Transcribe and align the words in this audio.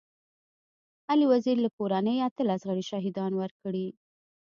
علي 1.11 1.25
وزير 1.33 1.57
له 1.61 1.69
کورنۍ 1.77 2.15
اتلس 2.27 2.61
غړي 2.69 2.83
شهيدان 2.91 3.31
ورکړي. 3.37 3.87